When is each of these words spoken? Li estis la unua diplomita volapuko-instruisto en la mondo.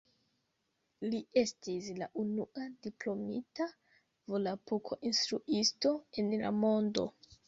Li 1.09 1.17
estis 1.41 1.89
la 1.97 2.07
unua 2.23 2.63
diplomita 2.87 3.67
volapuko-instruisto 4.33 5.93
en 6.23 6.33
la 6.45 6.53
mondo. 6.63 7.05